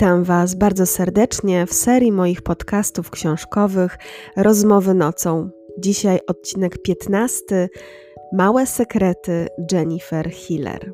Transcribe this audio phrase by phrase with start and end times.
[0.00, 3.98] Witam Was bardzo serdecznie w serii moich podcastów książkowych
[4.36, 5.50] Rozmowy nocą.
[5.78, 7.68] Dzisiaj odcinek 15
[8.32, 10.92] Małe sekrety Jennifer Hiller.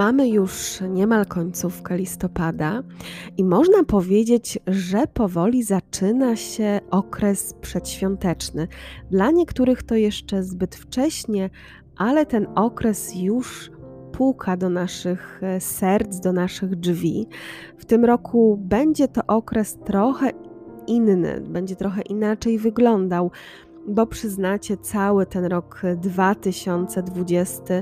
[0.00, 2.82] Mamy już niemal końcówkę listopada
[3.36, 8.68] i można powiedzieć, że powoli zaczyna się okres przedświąteczny.
[9.10, 11.50] Dla niektórych to jeszcze zbyt wcześnie,
[11.96, 13.70] ale ten okres już
[14.12, 17.26] puka do naszych e, serc, do naszych drzwi.
[17.78, 20.30] W tym roku będzie to okres trochę
[20.86, 23.30] inny, będzie trochę inaczej wyglądał,
[23.88, 27.74] bo przyznacie, cały ten rok 2020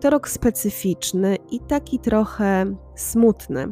[0.00, 3.68] to rok specyficzny i taki trochę smutny.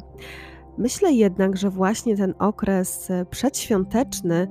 [0.78, 4.48] Myślę jednak, że właśnie ten okres przedświąteczny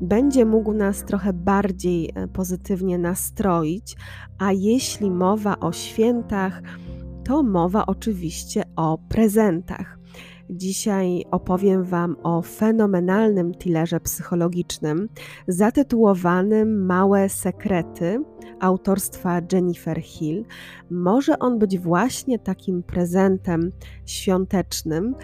[0.00, 3.96] będzie mógł nas trochę bardziej e, pozytywnie nastroić,
[4.38, 6.62] a jeśli mowa o świętach,
[7.24, 9.98] to mowa oczywiście o prezentach.
[10.50, 15.08] Dzisiaj opowiem Wam o fenomenalnym tillerze psychologicznym
[15.48, 18.24] zatytułowanym Małe Sekrety
[18.60, 20.44] autorstwa Jennifer Hill.
[20.90, 23.72] Może on być właśnie takim prezentem
[24.06, 25.14] świątecznym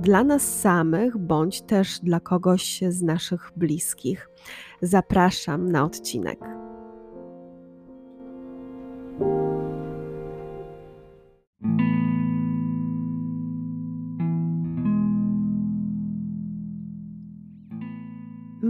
[0.00, 4.28] dla nas samych, bądź też dla kogoś z naszych bliskich.
[4.82, 6.59] Zapraszam na odcinek.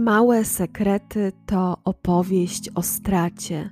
[0.03, 3.69] Małe sekrety to opowieść o stracie,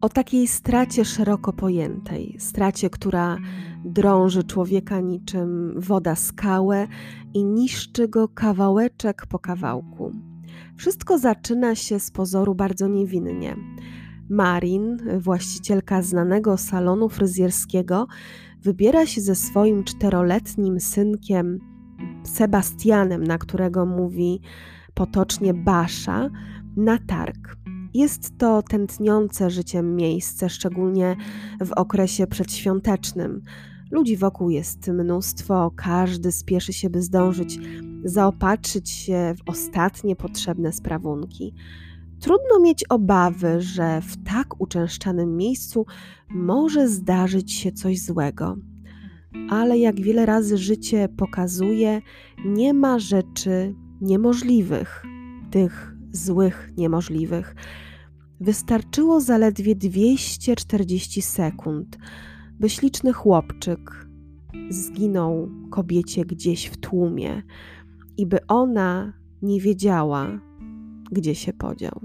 [0.00, 3.38] o takiej stracie szeroko pojętej, stracie, która
[3.84, 6.86] drąży człowieka niczym woda skałę
[7.34, 10.12] i niszczy go kawałeczek po kawałku.
[10.76, 13.56] Wszystko zaczyna się z pozoru bardzo niewinnie.
[14.28, 18.06] Marin, właścicielka znanego salonu fryzjerskiego,
[18.62, 21.58] wybiera się ze swoim czteroletnim synkiem
[22.24, 24.40] Sebastianem, na którego mówi
[24.96, 26.30] potocznie Basza,
[26.76, 27.56] na targ.
[27.94, 31.16] Jest to tętniące życiem miejsce, szczególnie
[31.60, 33.42] w okresie przedświątecznym.
[33.90, 37.58] Ludzi wokół jest mnóstwo, każdy spieszy się, by zdążyć
[38.04, 41.54] zaopatrzyć się w ostatnie potrzebne sprawunki.
[42.20, 45.86] Trudno mieć obawy, że w tak uczęszczanym miejscu
[46.30, 48.56] może zdarzyć się coś złego.
[49.50, 52.02] Ale jak wiele razy życie pokazuje,
[52.44, 55.02] nie ma rzeczy niemożliwych,
[55.50, 57.54] tych złych niemożliwych.
[58.40, 61.98] Wystarczyło zaledwie 240 sekund,
[62.60, 64.06] by śliczny chłopczyk
[64.70, 67.42] zginął kobiecie gdzieś w tłumie
[68.16, 69.12] i by ona
[69.42, 70.40] nie wiedziała,
[71.12, 72.00] gdzie się podział.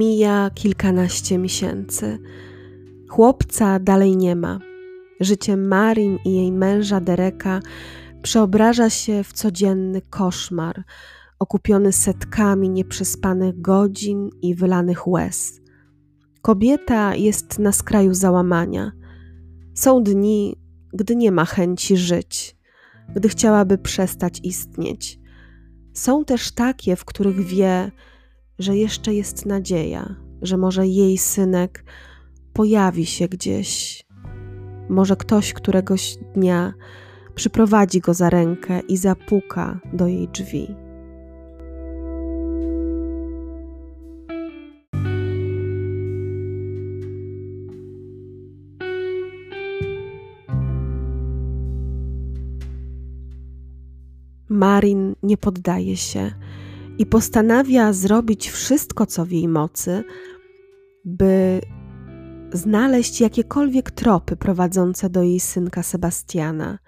[0.00, 2.18] Mija kilkanaście miesięcy.
[3.08, 4.58] Chłopca dalej nie ma.
[5.20, 7.60] Życie Marin i jej męża Dereka
[8.22, 10.84] przeobraża się w codzienny koszmar,
[11.38, 15.60] okupiony setkami nieprzespanych godzin i wylanych łez.
[16.42, 18.92] Kobieta jest na skraju załamania.
[19.74, 20.56] Są dni,
[20.92, 22.56] gdy nie ma chęci żyć,
[23.14, 25.20] gdy chciałaby przestać istnieć.
[25.92, 27.90] Są też takie, w których wie,
[28.60, 31.84] że jeszcze jest nadzieja, że może jej synek
[32.52, 34.02] pojawi się gdzieś.
[34.88, 36.74] Może ktoś któregoś dnia
[37.34, 40.74] przyprowadzi go za rękę i zapuka do jej drzwi.
[54.48, 56.30] Marin nie poddaje się
[57.00, 60.04] i postanawia zrobić wszystko, co w jej mocy,
[61.04, 61.60] by
[62.52, 66.78] znaleźć jakiekolwiek tropy prowadzące do jej synka Sebastiana.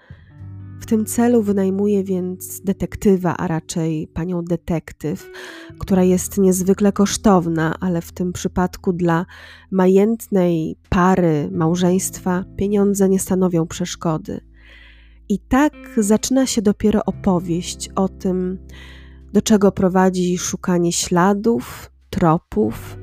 [0.80, 5.30] W tym celu wynajmuje więc detektywa, a raczej panią detektyw,
[5.78, 9.26] która jest niezwykle kosztowna, ale w tym przypadku dla
[9.70, 14.40] majętnej pary, małżeństwa pieniądze nie stanowią przeszkody.
[15.28, 18.58] I tak zaczyna się dopiero opowieść o tym,
[19.32, 22.98] do czego prowadzi szukanie śladów, tropów,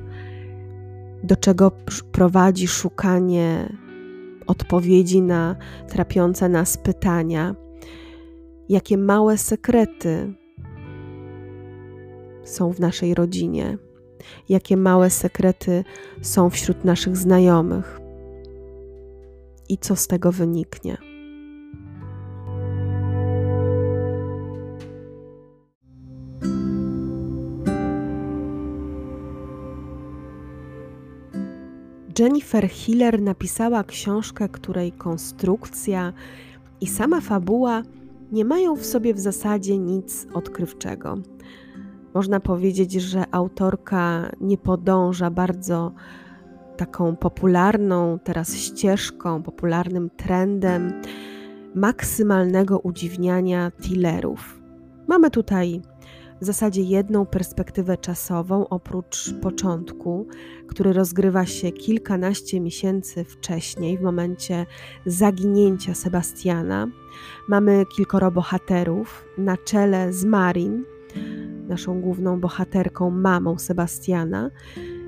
[1.22, 1.72] do czego
[2.12, 3.76] prowadzi szukanie
[4.46, 5.56] odpowiedzi na
[5.88, 7.54] trapiące nas pytania,
[8.68, 10.34] jakie małe sekrety
[12.44, 13.78] są w naszej rodzinie,
[14.48, 15.84] jakie małe sekrety
[16.22, 18.00] są wśród naszych znajomych?
[19.68, 21.09] I co z tego wyniknie.
[32.20, 36.12] Jennifer Hiller napisała książkę, której konstrukcja
[36.80, 37.82] i sama fabuła
[38.32, 41.18] nie mają w sobie w zasadzie nic odkrywczego.
[42.14, 45.92] Można powiedzieć, że autorka nie podąża bardzo
[46.76, 51.02] taką popularną teraz ścieżką, popularnym trendem
[51.74, 54.60] maksymalnego udziwniania tillerów.
[55.08, 55.82] Mamy tutaj
[56.40, 60.26] w zasadzie jedną perspektywę czasową, oprócz początku,
[60.66, 64.66] który rozgrywa się kilkanaście miesięcy wcześniej, w momencie
[65.06, 66.86] zaginięcia Sebastiana.
[67.48, 70.84] Mamy kilkoro bohaterów, na czele z Marin,
[71.68, 74.50] naszą główną bohaterką, mamą Sebastiana.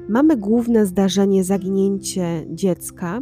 [0.09, 3.21] Mamy główne zdarzenie zaginięcie dziecka,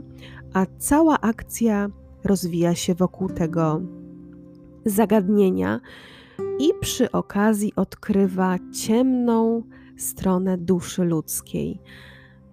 [0.52, 1.90] a cała akcja
[2.24, 3.80] rozwija się wokół tego
[4.84, 5.80] zagadnienia
[6.60, 9.62] i przy okazji odkrywa ciemną
[9.96, 11.80] stronę duszy ludzkiej.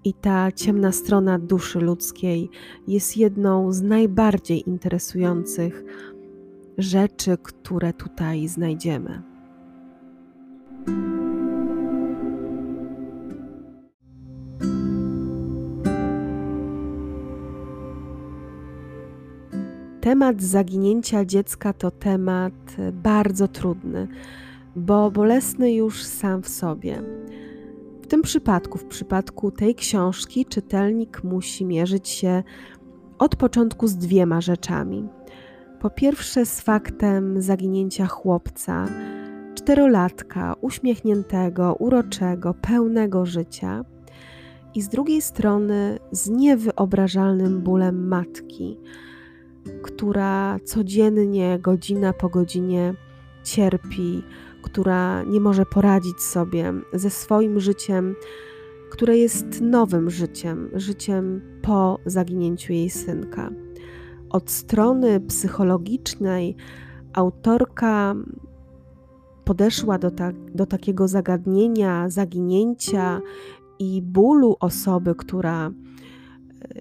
[0.04, 2.50] I ta ciemna strona duszy ludzkiej
[2.88, 5.84] jest jedną z najbardziej interesujących
[6.78, 9.22] rzeczy, które tutaj znajdziemy.
[20.08, 22.54] Temat zaginięcia dziecka to temat
[22.94, 24.08] bardzo trudny,
[24.76, 27.02] bo bolesny już sam w sobie.
[28.02, 32.44] W tym przypadku, w przypadku tej książki, czytelnik musi mierzyć się
[33.20, 35.08] od początku z dwiema rzeczami.
[35.80, 38.88] Po pierwsze, z faktem zaginięcia chłopca,
[39.56, 43.86] czterolatka, uśmiechniętego, uroczego, pełnego życia,
[44.76, 48.78] i z drugiej strony z niewyobrażalnym bólem matki
[49.82, 52.94] która codziennie, godzina po godzinie
[53.44, 54.24] cierpi,
[54.62, 58.16] która nie może poradzić sobie ze swoim życiem,
[58.92, 63.50] które jest nowym życiem, życiem po zaginięciu jej synka.
[64.30, 66.56] Od strony psychologicznej
[67.14, 68.16] autorka
[69.46, 73.22] podeszła do, ta, do takiego zagadnienia, zaginięcia
[73.80, 75.72] i bólu osoby, która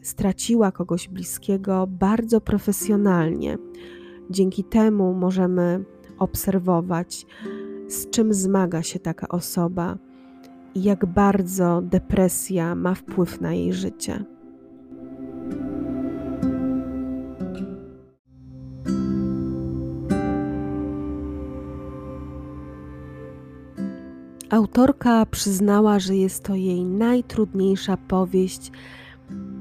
[0.02, 3.58] straciła kogoś bliskiego bardzo profesjonalnie.
[4.31, 5.84] Dzięki temu możemy
[6.19, 7.26] obserwować,
[7.88, 9.99] z czym zmaga się taka osoba
[10.75, 14.25] i jak bardzo depresja ma wpływ na jej życie.
[24.50, 28.72] Autorka przyznała, że jest to jej najtrudniejsza powieść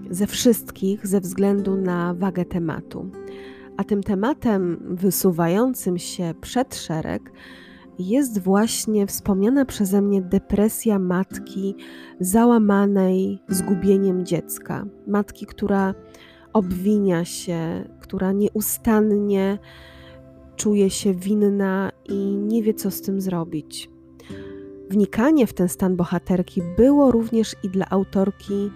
[0.10, 3.10] ze wszystkich ze względu na wagę tematu.
[3.78, 7.32] A tym tematem wysuwającym się przed szereg
[8.00, 11.76] jest właśnie wspomniana przeze mnie depresja matki
[12.20, 14.86] załamanej zgubieniem dziecka.
[15.08, 15.94] Matki, która
[16.54, 19.60] obwinia się, która nieustannie
[20.56, 23.90] czuje się winna i nie wie, co z tym zrobić.
[24.90, 28.72] Wnikanie w ten stan bohaterki było również i dla autorki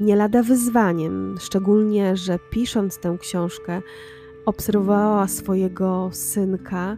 [0.00, 3.82] nie lada wyzwaniem, szczególnie, że pisząc tę książkę,
[4.46, 6.96] obserwowała swojego synka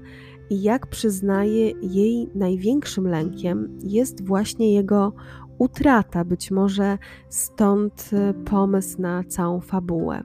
[0.50, 5.12] i jak przyznaje, jej największym lękiem jest właśnie jego
[5.58, 10.22] utrata, być może stąd e, pomysł na całą fabułę.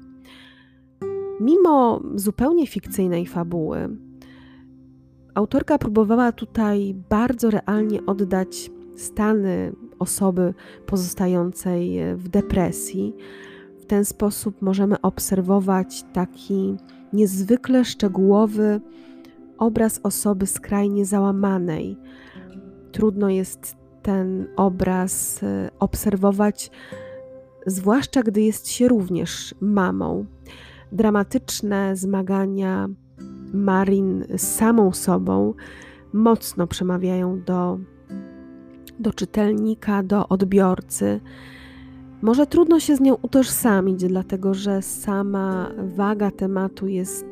[1.39, 3.97] Mimo zupełnie fikcyjnej fabuły,
[5.33, 10.53] autorka próbowała tutaj bardzo realnie oddać stany osoby
[10.85, 13.15] pozostającej e, w depresji.
[13.79, 16.77] W ten sposób możemy obserwować taki
[17.13, 18.81] niezwykle szczegółowy
[19.57, 21.97] obraz osoby skrajnie załamanej.
[22.91, 26.71] Trudno jest ten obraz e, obserwować,
[27.65, 30.25] zwłaszcza gdy jest się również mamą.
[30.91, 32.89] Dramatyczne zmagania
[33.53, 35.53] Marin z samą sobą
[36.13, 37.79] mocno przemawiają do
[38.99, 41.19] do czytelnika, do odbiorcy.
[42.21, 47.25] Może trudno się z nią utożsamić, dlatego że sama waga tematu jest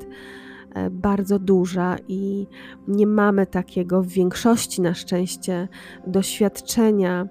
[0.74, 2.48] e, bardzo duża i
[2.88, 5.68] nie mamy takiego w większości na szczęście
[6.08, 7.28] doświadczenia e,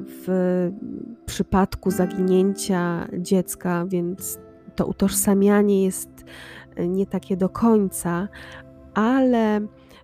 [0.00, 0.26] w
[1.26, 4.38] przypadku zaginięcia dziecka, więc
[4.76, 6.24] to utożsamianie jest
[6.76, 8.28] e, nie takie do końca,
[8.94, 9.60] ale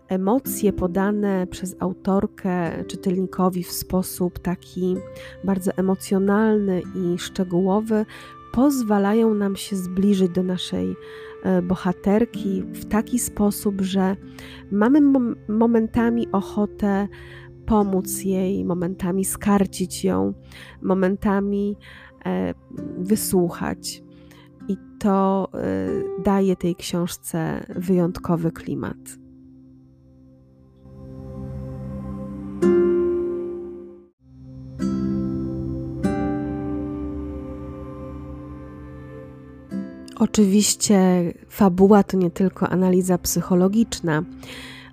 [0.08, 4.96] emocje podane przez autorkę czytelnikowi w sposób taki
[5.44, 8.06] bardzo emocjonalny i szczegółowy
[8.52, 10.96] pozwalają nam się zbliżyć do naszej
[11.44, 14.16] e, bohaterki w taki sposób, że
[14.70, 15.00] mamy
[15.48, 17.08] momentami ochotę
[17.66, 20.34] pomóc jej, momentami skarcić ją,
[20.82, 21.76] momentami
[22.26, 22.54] e,
[22.98, 24.07] wysłuchać.
[24.98, 28.96] To e, daje tej książce wyjątkowy klimat.
[40.18, 40.98] Oczywiście
[41.48, 44.22] fabuła to nie tylko analiza psychologiczna.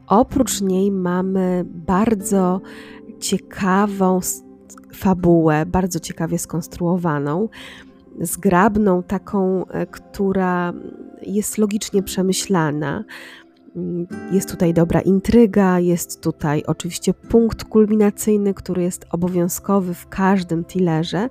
[0.08, 2.62] Oprócz niej mamy bardzo
[3.20, 4.20] ciekawą
[4.94, 7.50] fabułę, bardzo ciekawie skonstruowaną,
[8.20, 10.74] zgrabną, taką, e, która
[11.22, 13.04] jest logicznie przemyślana.
[14.32, 21.30] Jest tutaj dobra intryga, jest tutaj oczywiście punkt kulminacyjny, który jest obowiązkowy w każdym tillerze,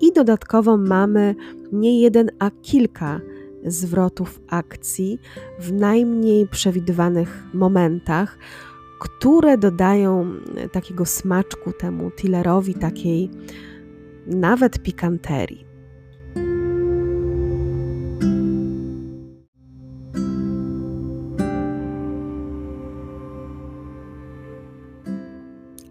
[0.00, 1.34] i dodatkowo mamy
[1.72, 3.20] nie jeden, a kilka
[3.64, 5.18] zwrotów akcji
[5.58, 8.38] w najmniej przewidywanych momentach,
[9.00, 10.32] które dodają
[10.72, 13.30] takiego smaczku temu tillerowi, takiej
[14.26, 15.69] nawet pikanterii.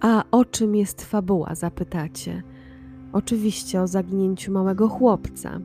[0.02, 2.44] A o czym jest fabuła, zapytacie?
[3.14, 5.60] Oczywiście o zaginięciu małego chłopca,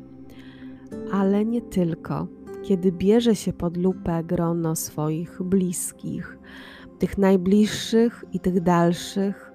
[1.12, 2.26] ale nie tylko.
[2.62, 6.38] Kiedy bierze się pod lupę grono swoich bliskich,
[6.98, 9.52] tych najbliższych i tych dalszych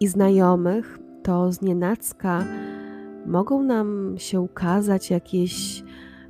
[0.00, 2.44] i znajomych, to znienacka
[3.26, 5.82] mogą nam się ukazać jakieś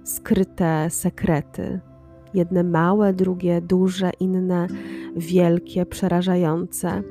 [0.04, 1.80] skryte sekrety.
[2.34, 4.66] Jedne małe, drugie duże, inne
[5.16, 7.02] wielkie, przerażające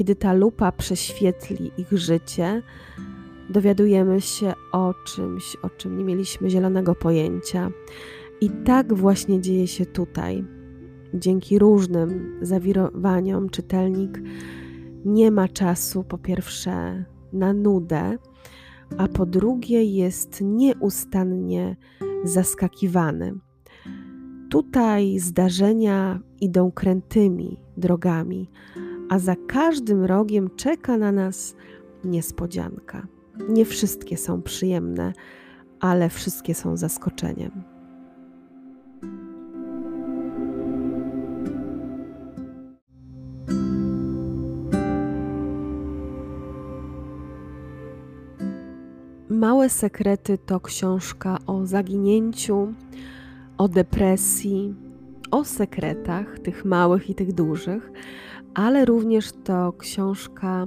[0.00, 2.62] kiedy ta lupa prześwietli ich życie,
[3.50, 7.70] dowiadujemy się o czymś, o czym nie mieliśmy zielonego pojęcia.
[8.40, 10.44] I tak właśnie dzieje się tutaj.
[11.14, 14.20] Dzięki różnym zawirowaniom czytelnik
[15.04, 18.18] nie ma czasu, po pierwsze, na nudę,
[18.98, 21.76] a po drugie, jest nieustannie
[22.24, 23.34] zaskakiwany.
[24.50, 28.50] Tutaj zdarzenia idą krętymi drogami,
[29.10, 31.56] a za każdym rogiem czeka na nas
[32.04, 33.06] niespodzianka.
[33.48, 35.12] Nie wszystkie są przyjemne,
[35.80, 37.50] ale wszystkie są zaskoczeniem.
[49.28, 52.74] Małe sekrety to książka o zaginięciu,
[53.58, 54.74] o depresji,
[55.30, 57.92] o sekretach, tych małych i tych dużych,
[58.54, 60.66] ale również to książka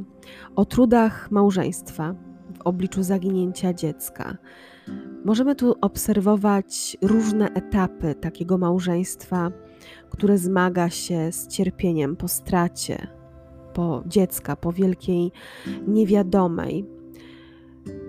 [0.55, 2.15] o trudach małżeństwa
[2.57, 4.37] w obliczu zaginięcia dziecka.
[5.25, 9.51] Możemy tu obserwować różne etapy takiego małżeństwa,
[10.09, 13.07] które zmaga się z cierpieniem po stracie,
[13.73, 15.31] po dziecka, po wielkiej
[15.87, 16.85] niewiadomej.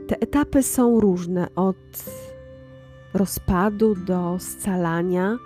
[0.06, 1.76] Te etapy są różne od
[3.14, 5.36] rozpadu do scalania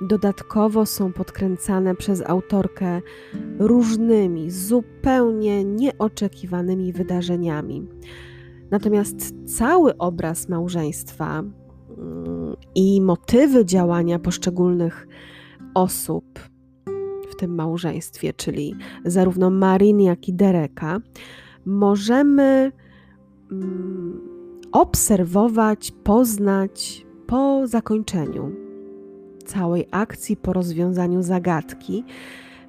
[0.00, 3.00] dodatkowo są podkręcane przez autorkę
[3.58, 7.88] różnymi, zupełnie nieoczekiwanymi wydarzeniami.
[8.70, 15.08] Natomiast cały obraz małżeństwa mm, i motywy działania poszczególnych
[15.74, 16.24] osób
[17.30, 21.00] w tym małżeństwie, czyli zarówno Marin, jak i Dereka,
[21.66, 22.72] możemy
[23.52, 24.20] mm,
[24.72, 28.71] obserwować, poznać po zakończeniu
[29.42, 32.04] całej akcji, po rozwiązaniu zagadki,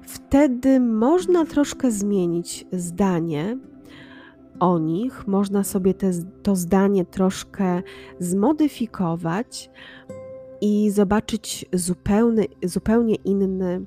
[0.02, 3.58] wtedy można troszkę zmienić zdanie
[4.60, 6.10] o nich, można sobie te,
[6.42, 7.82] to zdanie troszkę
[8.18, 9.70] zmodyfikować
[10.60, 13.84] i zobaczyć zupełny, zupełnie inny,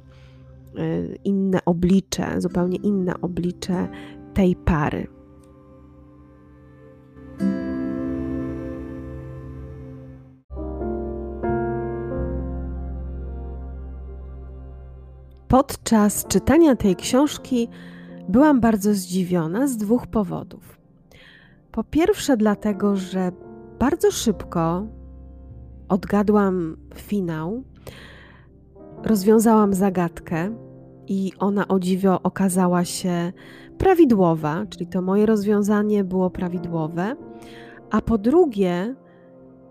[0.77, 3.87] e, inne oblicze, zupełnie inne oblicze
[4.33, 5.16] tej pary.
[15.47, 17.67] Podczas czytania tej książki
[18.29, 20.79] byłam bardzo zdziwiona z dwóch powodów.
[21.71, 23.31] Po pierwsze, dlatego, że
[23.79, 24.87] bardzo szybko
[25.89, 27.63] odgadłam finał,
[29.03, 30.55] rozwiązałam zagadkę
[31.07, 33.33] i ona o dziwo okazała się
[33.77, 37.15] prawidłowa, czyli to moje rozwiązanie było prawidłowe.
[37.91, 38.95] A po drugie,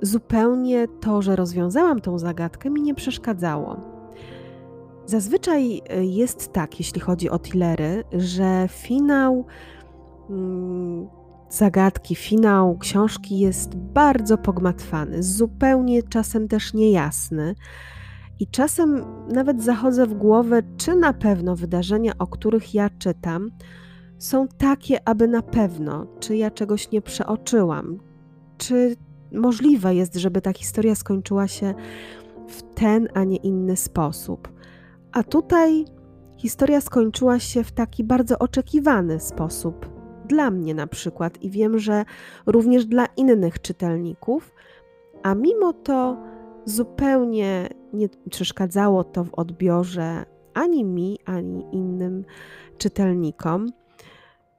[0.02, 3.95] zupełnie to, że rozwiązałam tą zagadkę, mi nie przeszkadzało
[5.06, 9.46] Zazwyczaj y, jest tak, jeśli chodzi o thrillery, że finał
[10.30, 11.08] mm,
[11.48, 17.54] zagadki, finał książki jest bardzo pogmatwany, zupełnie czasem też niejasny.
[18.40, 23.50] I czasem nawet zachodzę w głowę, czy na pewno wydarzenia, o których ja czytam,
[24.18, 27.98] są takie, aby na pewno, czy ja czegoś nie przeoczyłam,
[28.58, 28.96] czy
[29.32, 31.74] możliwe jest, żeby ta historia skończyła się
[32.48, 34.55] w ten, a nie inny sposób.
[35.16, 35.84] A tutaj
[36.36, 39.86] historia skończyła się w taki bardzo oczekiwany sposób.
[40.26, 42.04] Dla mnie na przykład, i wiem, że
[42.46, 44.54] również dla innych czytelników,
[45.22, 46.16] a mimo to
[46.64, 52.24] zupełnie nie przeszkadzało to w odbiorze ani mi, ani innym
[52.78, 53.66] czytelnikom.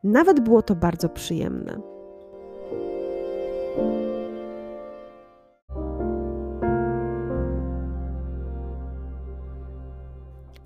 [0.03, 1.81] Nawet było to bardzo przyjemne.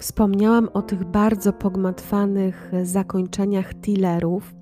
[0.01, 4.53] Wspomniałam o tych bardzo pogmatwanych zakończeniach tillerów.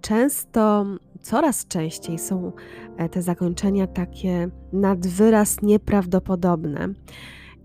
[0.00, 0.86] Często,
[1.20, 2.52] coraz częściej są
[2.96, 6.88] e, te zakończenia takie nad wyraz nieprawdopodobne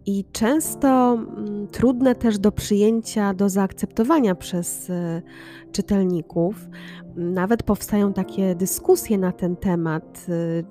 [0.05, 5.22] i często mm, trudne też do przyjęcia, do zaakceptowania przez e,
[5.72, 6.67] czytelników.
[7.15, 10.63] Nawet powstają takie dyskusje na ten temat e,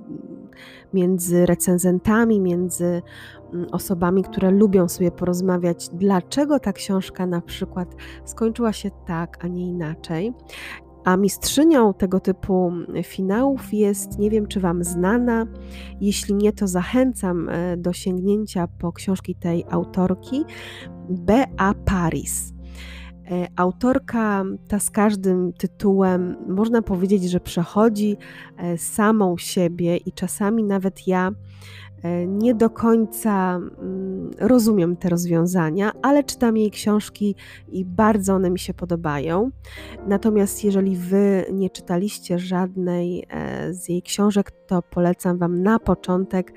[0.95, 3.03] między recenzentami, między
[3.53, 7.95] mm, osobami, które lubią sobie porozmawiać, dlaczego ta książka na przykład
[8.25, 10.33] skończyła się tak, a nie inaczej.
[11.05, 15.47] A mistrzynią tego typu finałów jest, nie wiem czy Wam znana,
[16.01, 20.45] jeśli nie, to zachęcam e, do sięgnięcia po książki tej autorki,
[21.09, 21.75] B.A.
[21.85, 22.54] Paris.
[23.31, 28.17] E, autorka ta z każdym tytułem, można powiedzieć, że przechodzi
[28.57, 31.33] e, samą siebie i czasami nawet ja
[32.05, 37.35] E, nie do końca mm, rozumiem te rozwiązania, ale czytam jej książki
[37.69, 39.51] i bardzo one mi się podobają.
[40.07, 43.27] Natomiast jeżeli Wy nie czytaliście żadnej
[43.71, 46.53] z jej książek, to polecam Wam na początek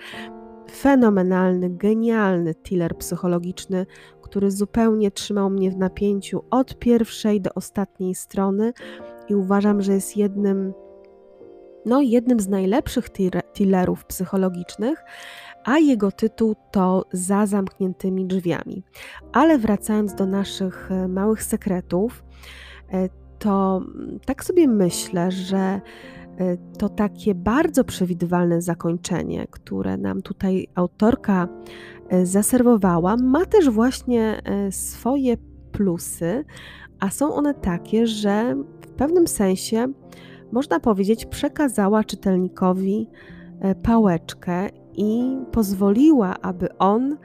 [0.71, 3.86] fenomenalny, genialny thriller psychologiczny,
[4.21, 8.73] który zupełnie trzymał mnie w napięciu od pierwszej do ostatniej strony
[9.30, 10.73] i uważam, że jest jednym
[11.86, 13.10] no, jednym z najlepszych
[13.53, 15.03] thrillerów psychologicznych,
[15.63, 18.84] a jego tytuł to Za zamkniętymi drzwiami.
[19.34, 22.23] Ale wracając do naszych e, małych sekretów,
[22.91, 25.82] e, to mm, tak sobie myślę, że
[26.78, 31.47] to takie bardzo przewidywalne zakończenie, które nam tutaj autorka
[32.23, 35.38] zaserwowała, ma też właśnie swoje
[35.71, 36.45] plusy,
[37.00, 39.88] a są one takie, że w pewnym sensie
[40.52, 43.10] można powiedzieć, przekazała czytelnikowi
[43.84, 47.17] pałeczkę i pozwoliła, aby on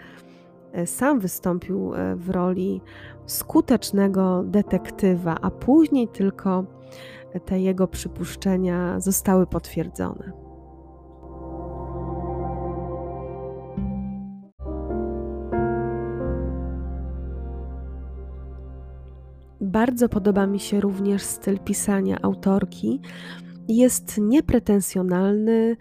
[0.86, 2.80] sam wystąpił w roli
[3.26, 6.64] skutecznego detektywa, a później tylko
[7.40, 10.32] te jego przypuszczenia zostały potwierdzone.
[19.60, 23.00] Bardzo podoba mi się również styl pisania autorki.
[23.68, 25.76] Jest niepretensjonalny,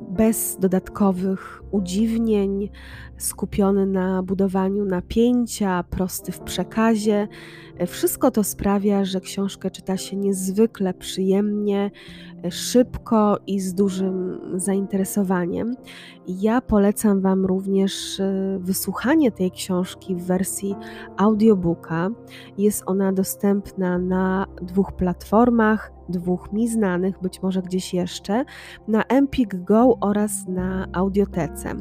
[0.00, 2.70] bez dodatkowych udziwnień,
[3.16, 7.28] skupiony na budowaniu napięcia, prosty w przekazie.
[7.86, 11.90] Wszystko to sprawia, że książkę czyta się niezwykle przyjemnie,
[12.50, 15.76] szybko i z dużym zainteresowaniem.
[16.28, 20.76] Ja polecam Wam również e, wysłuchanie tej książki w wersji
[21.16, 22.08] audiobooka.
[22.58, 28.44] Jest ona dostępna na dwóch platformach, dwóch mi znanych, być może gdzieś jeszcze,
[28.88, 31.74] na Empik Go oraz na Audiotece.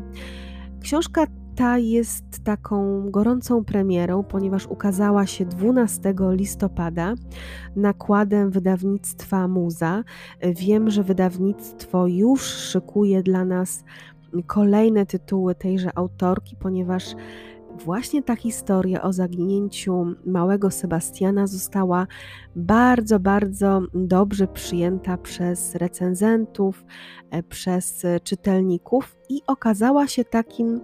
[0.82, 7.16] Książka ta jest taką gorącą premierą, ponieważ ukazała się 12 listopada
[7.76, 10.04] nakładem wydawnictwa Muza.
[10.42, 13.84] Wiem, że wydawnictwo już szykuje dla nas
[14.48, 17.16] kolejne tytuły tejże autorki, ponieważ
[17.86, 22.08] właśnie ta historia o zaginięciu małego Sebastiana została
[22.56, 26.86] bardzo, bardzo dobrze przyjęta przez recenzentów,
[27.32, 30.82] e, przez czytelników i okazała się takim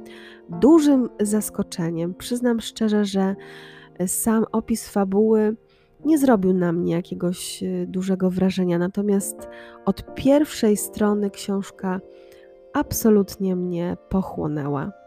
[0.60, 2.14] dużym zaskoczeniem.
[2.14, 3.36] Przyznam szczerze, że
[4.08, 5.56] sam opis fabuły
[6.06, 9.48] nie zrobił na mnie jakiegoś e, dużego wrażenia, natomiast
[9.86, 12.02] od pierwszej strony książka
[12.74, 15.01] absolutnie mnie pochłonęła.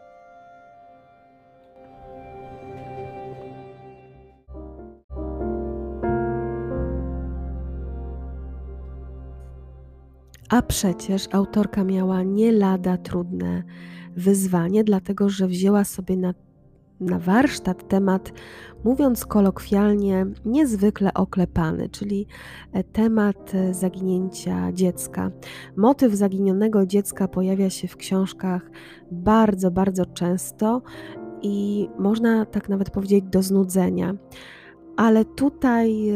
[10.49, 13.63] A przecież autorka miała nie lada trudne
[14.15, 16.33] wyzwanie, dlatego że wzięła sobie na
[16.99, 18.33] na warsztat temat,
[18.83, 22.27] mówiąc kolokwialnie, niezwykle oklepany, czyli
[22.73, 25.31] e, temat e, zaginięcia dziecka.
[25.77, 28.71] Motyw zaginionego dziecka pojawia się w książkach
[29.11, 30.81] bardzo, bardzo często
[31.41, 34.15] i można tak nawet powiedzieć do znudzenia.
[34.97, 36.15] Ale tutaj e,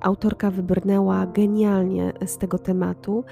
[0.00, 3.24] autorka wybrnęła genialnie z tego tematu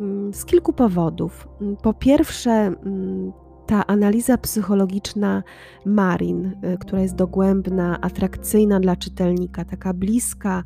[0.00, 1.48] mm, z kilku powodów.
[1.82, 3.32] Po pierwsze, mm,
[3.66, 5.42] ta analiza psychologiczna
[5.86, 10.62] Marin, y, która jest dogłębna, atrakcyjna dla czytelnika, taka bliska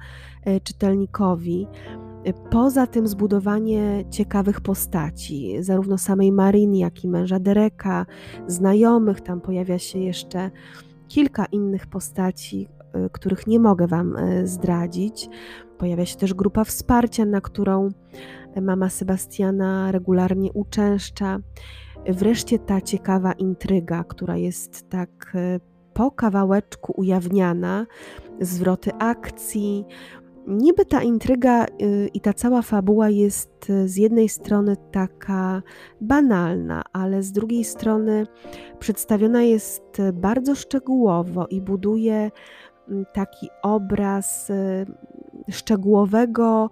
[0.47, 1.67] y, czytelnikowi,
[2.27, 8.07] y, Poza tym zbudowanie ciekawych postaci, zarówno samej Marin, jak i męża Dereka,
[8.47, 10.51] znajomych, tam pojawia się jeszcze
[11.09, 12.69] kilka innych postaci,
[13.13, 15.29] których nie mogę Wam zdradzić.
[15.79, 17.89] Pojawia się też grupa wsparcia, na którą
[18.63, 21.39] mama Sebastiana regularnie uczęszcza.
[22.09, 25.37] Wreszcie ta ciekawa intryga, która jest tak
[25.95, 27.87] po kawałeczku ujawniana,
[28.41, 29.85] zwroty akcji.
[30.47, 31.67] Niby ta intryga
[32.15, 35.63] i ta cała fabuła jest z jednej strony taka
[36.01, 38.27] banalna, ale z drugiej strony
[38.79, 42.31] przedstawiona jest bardzo szczegółowo i buduje
[43.13, 44.53] taki obraz
[45.51, 46.71] szczegółowego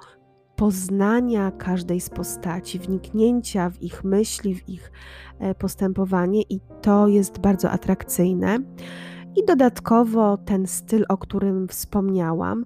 [0.59, 4.93] poznania każdej z postaci, wniknięcia w ich myśli, w ich
[5.39, 8.59] e, postępowanie, i to jest bardzo atrakcyjne.
[9.37, 12.65] I dodatkowo ten styl, o którym wspomniałam,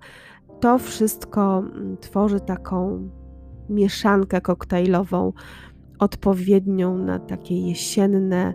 [0.61, 1.65] to wszystko
[2.01, 3.09] tworzy taką
[3.69, 5.33] mieszankę koktajlową,
[5.99, 8.55] odpowiednią na takie jesienne,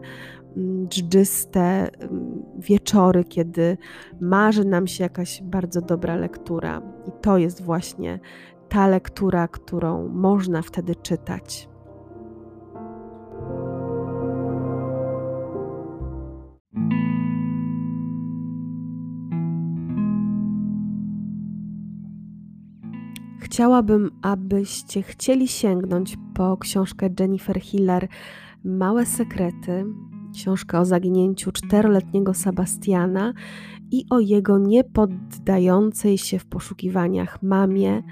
[0.87, 1.61] dżdżyste
[2.01, 3.77] mm, wieczory, kiedy
[4.21, 6.81] marzy nam się jakaś bardzo dobra lektura.
[7.07, 8.19] I to jest właśnie
[8.69, 11.69] ta lektura, którą można wtedy czytać.
[23.39, 28.07] Chciałabym, abyście chcieli sięgnąć po książkę Jennifer Hiller
[28.63, 29.85] Małe sekrety,
[30.37, 33.33] książkę o zaginięciu czteroletniego Sebastiana
[33.91, 38.03] i o jego niepoddającej się w poszukiwaniach mamie,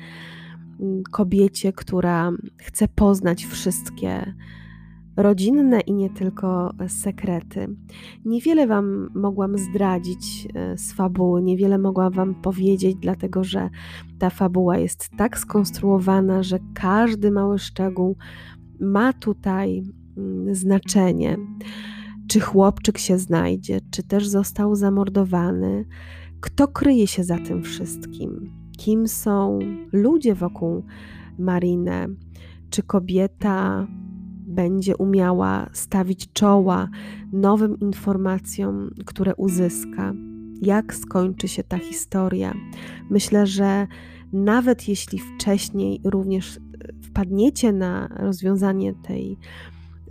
[1.12, 4.34] kobiecie, która chce poznać wszystkie
[5.18, 7.68] rodzinne i nie tylko sekrety.
[8.26, 13.70] Niewiele Wam mogłam zdradzić e, z fabuły, niewiele mogłam Wam powiedzieć, dlatego że
[14.20, 18.18] ta fabuła jest tak skonstruowana, że każdy mały szczegół
[18.80, 19.84] ma tutaj
[20.18, 21.38] mm, znaczenie.
[22.36, 25.86] Czy chłopczyk się znajdzie, czy też został zamordowany,
[26.40, 28.54] kto kryje się za tym wszystkim?
[28.78, 29.60] Kim są
[29.92, 30.84] ludzie wokół
[31.40, 32.08] Marinę,
[32.70, 33.88] czy kobieta
[34.48, 36.90] będzie umiała stawić czoła
[37.32, 40.14] nowym informacjom, które uzyska,
[40.62, 42.54] jak skończy się ta historia.
[43.10, 43.88] Myślę, że
[44.34, 46.60] nawet jeśli wcześniej również
[47.04, 49.38] wpadniecie na rozwiązanie tej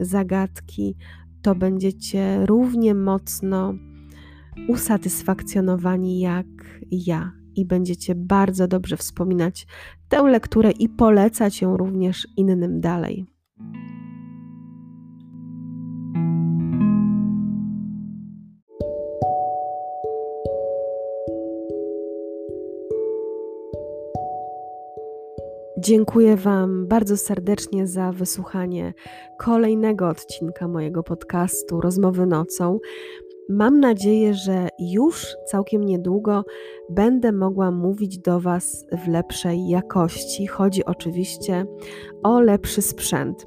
[0.00, 0.96] zagadki,
[1.44, 3.74] to będziecie równie mocno
[4.68, 6.46] usatysfakcjonowani jak
[6.90, 9.66] ja i będziecie bardzo dobrze wspominać
[10.08, 13.26] tę lekturę i polecać ją również innym dalej.
[25.84, 28.94] Dziękuję Wam bardzo serdecznie za wysłuchanie
[29.38, 32.78] kolejnego odcinka mojego podcastu Rozmowy Nocą.
[33.48, 36.44] Mam nadzieję, że już całkiem niedługo
[36.90, 40.46] będę mogła mówić do Was w lepszej jakości.
[40.46, 41.66] Chodzi oczywiście
[42.22, 43.44] o lepszy sprzęt.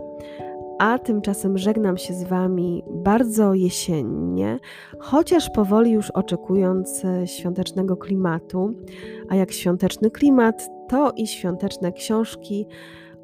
[0.80, 4.60] A tymczasem żegnam się z Wami bardzo jesiennie,
[5.00, 8.74] chociaż powoli już oczekując e, świątecznego klimatu.
[9.30, 12.68] A jak świąteczny klimat, to i świąteczne książki,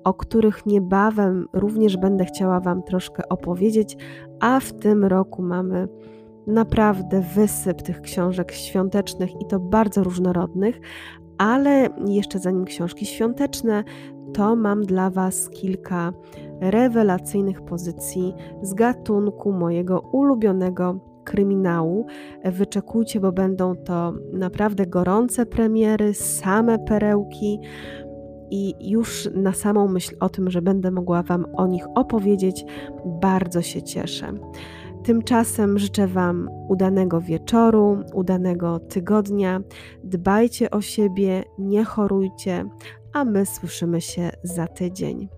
[0.04, 3.98] o których niebawem również będę chciała Wam troszkę opowiedzieć,
[4.40, 5.88] a w tym roku mamy
[6.48, 10.80] naprawdę wysyp tych książek świątecznych i to bardzo różnorodnych,
[11.38, 13.84] ale jeszcze zanim książki świąteczne,
[14.34, 16.14] to mam dla Was kilka
[16.72, 22.06] rewelacyjnych pozycji z gatunku mojego ulubionego kryminału.
[22.46, 27.60] Wyczekujcie, bo będą to naprawdę gorące premiery, same perełki.
[28.52, 32.66] I już na samą myśl o tym, że będę mogła Wam o nich opowiedzieć,
[33.06, 34.34] bardzo się cieszę.
[35.04, 39.62] Tymczasem życzę Wam udanego wieczoru, udanego tygodnia.
[40.04, 42.66] Dbajcie o siebie, nie chorujcie,
[43.14, 45.30] a my słyszymy się za tydzień.